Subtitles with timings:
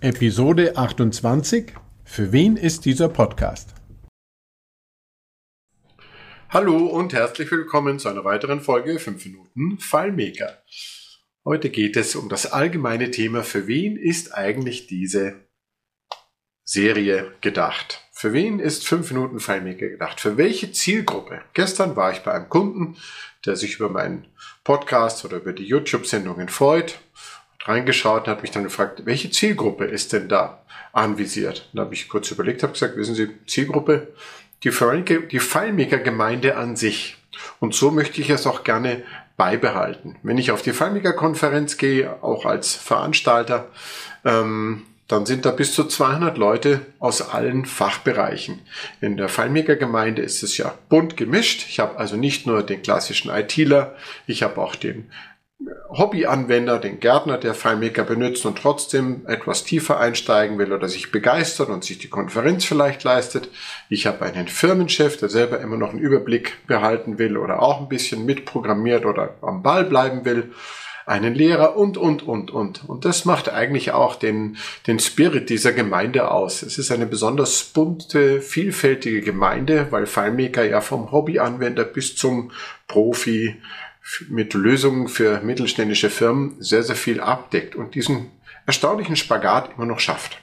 [0.00, 1.72] Episode 28.
[2.04, 3.74] Für wen ist dieser Podcast?
[6.50, 10.62] Hallo und herzlich willkommen zu einer weiteren Folge 5 Minuten Fallmaker.
[11.44, 15.48] Heute geht es um das allgemeine Thema, für wen ist eigentlich diese
[16.62, 18.04] Serie gedacht?
[18.12, 20.20] Für wen ist 5 Minuten Fallmaker gedacht?
[20.20, 21.42] Für welche Zielgruppe?
[21.54, 22.96] Gestern war ich bei einem Kunden,
[23.44, 24.28] der sich über meinen
[24.62, 27.00] Podcast oder über die YouTube-Sendungen freut
[27.64, 30.62] reingeschaut und hat mich dann gefragt, welche Zielgruppe ist denn da
[30.92, 31.68] anvisiert?
[31.72, 34.08] Da habe ich kurz überlegt, habe gesagt, wissen Sie, Zielgruppe,
[34.64, 34.70] die,
[35.30, 37.16] die FileMaker-Gemeinde an sich.
[37.60, 39.02] Und so möchte ich es auch gerne
[39.36, 40.16] beibehalten.
[40.22, 43.68] Wenn ich auf die FileMaker-Konferenz gehe, auch als Veranstalter,
[44.24, 48.60] ähm, dann sind da bis zu 200 Leute aus allen Fachbereichen.
[49.00, 51.64] In der FileMaker-Gemeinde ist es ja bunt gemischt.
[51.68, 55.10] Ich habe also nicht nur den klassischen ITler, ich habe auch den
[55.90, 61.68] Hobbyanwender, den Gärtner, der FileMaker benutzt und trotzdem etwas tiefer einsteigen will oder sich begeistert
[61.68, 63.50] und sich die Konferenz vielleicht leistet.
[63.88, 67.88] Ich habe einen Firmenchef, der selber immer noch einen Überblick behalten will oder auch ein
[67.88, 70.52] bisschen mitprogrammiert oder am Ball bleiben will.
[71.06, 72.86] Einen Lehrer und, und, und, und.
[72.86, 76.62] Und das macht eigentlich auch den, den Spirit dieser Gemeinde aus.
[76.62, 82.52] Es ist eine besonders bunte, vielfältige Gemeinde, weil FileMaker ja vom Hobbyanwender bis zum
[82.86, 83.56] Profi
[84.28, 88.30] mit Lösungen für mittelständische Firmen sehr, sehr viel abdeckt und diesen
[88.66, 90.40] erstaunlichen Spagat immer noch schafft.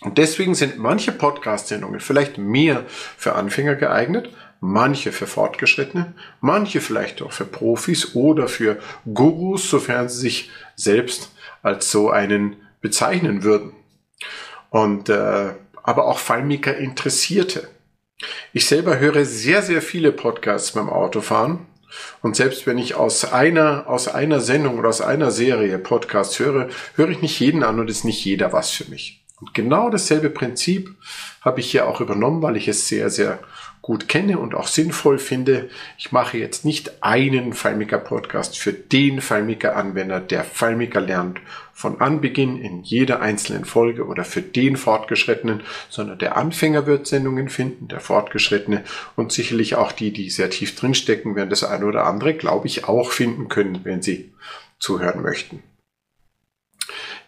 [0.00, 7.22] Und deswegen sind manche Podcast-Sendungen vielleicht mehr für Anfänger geeignet, manche für Fortgeschrittene, manche vielleicht
[7.22, 8.80] auch für Profis oder für
[9.12, 13.72] Gurus, sofern sie sich selbst als so einen bezeichnen würden.
[14.70, 17.68] Und äh, aber auch Fallmaker Interessierte.
[18.52, 21.66] Ich selber höre sehr, sehr viele Podcasts beim Autofahren
[22.20, 26.68] und selbst wenn ich aus einer, aus einer Sendung oder aus einer Serie Podcast höre,
[26.94, 29.21] höre ich nicht jeden an und ist nicht jeder was für mich.
[29.42, 30.94] Und genau dasselbe Prinzip
[31.40, 33.40] habe ich hier auch übernommen, weil ich es sehr, sehr
[33.80, 35.68] gut kenne und auch sinnvoll finde.
[35.98, 41.40] Ich mache jetzt nicht einen FileMaker Podcast für den FileMaker Anwender, der FileMaker lernt
[41.72, 47.48] von Anbeginn in jeder einzelnen Folge oder für den Fortgeschrittenen, sondern der Anfänger wird Sendungen
[47.48, 48.84] finden, der Fortgeschrittene
[49.16, 52.84] und sicherlich auch die, die sehr tief drinstecken, werden das eine oder andere, glaube ich,
[52.84, 54.32] auch finden können, wenn sie
[54.78, 55.64] zuhören möchten.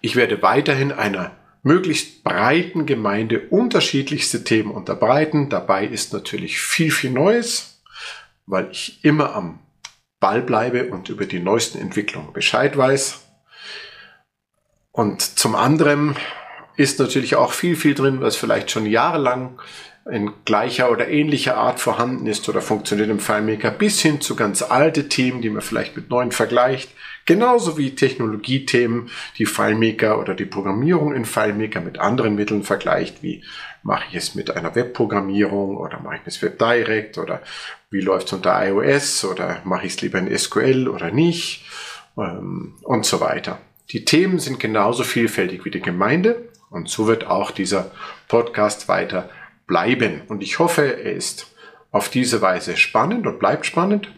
[0.01, 1.33] Ich werde weiterhin einer
[1.65, 5.49] möglichst breiten Gemeinde unterschiedlichste Themen unterbreiten.
[5.49, 7.83] Dabei ist natürlich viel, viel Neues,
[8.47, 9.59] weil ich immer am
[10.21, 13.23] Ball bleibe und über die neuesten Entwicklungen Bescheid weiß.
[14.93, 16.17] Und zum anderen
[16.77, 19.61] ist natürlich auch viel, viel drin, was vielleicht schon jahrelang
[20.11, 24.61] in gleicher oder ähnlicher Art vorhanden ist oder funktioniert im FileMaker, bis hin zu ganz
[24.61, 26.91] alte Themen, die man vielleicht mit neuen vergleicht.
[27.25, 33.43] Genauso wie Technologiethemen, die FileMaker oder die Programmierung in FileMaker mit anderen Mitteln vergleicht, wie
[33.83, 37.41] mache ich es mit einer Webprogrammierung oder mache ich es Web Direct oder
[37.91, 41.65] wie läuft es unter iOS oder mache ich es lieber in SQL oder nicht
[42.19, 43.59] ähm, und so weiter.
[43.91, 47.91] Die Themen sind genauso vielfältig wie die Gemeinde und so wird auch dieser
[48.29, 49.31] Podcast weiter
[49.67, 50.23] bleiben.
[50.29, 51.55] Und ich hoffe, er ist
[51.91, 54.09] auf diese Weise spannend und bleibt spannend.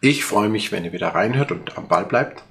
[0.00, 2.42] Ich freue mich, wenn ihr wieder reinhört und am Ball bleibt.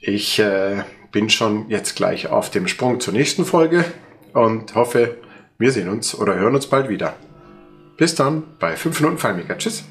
[0.00, 3.84] Ich äh, bin schon jetzt gleich auf dem Sprung zur nächsten Folge
[4.32, 5.18] und hoffe,
[5.58, 7.16] wir sehen uns oder hören uns bald wieder.
[7.96, 9.58] Bis dann bei 5 Minuten Fallmaker.
[9.58, 9.84] Tschüss.